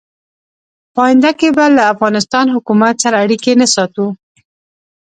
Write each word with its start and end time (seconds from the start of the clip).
په 0.93 0.99
آینده 1.05 1.31
کې 1.39 1.49
به 1.57 1.65
له 1.75 1.83
افغانستان 1.93 2.45
حکومت 2.55 2.95
سره 3.03 3.15
اړیکې 3.23 3.53
نه 3.61 3.67
ساتو. 3.75 4.05